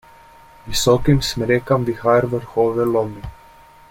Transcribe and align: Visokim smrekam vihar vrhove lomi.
Visokim 0.69 1.19
smrekam 1.27 1.85
vihar 1.91 2.29
vrhove 2.35 2.89
lomi. 2.97 3.29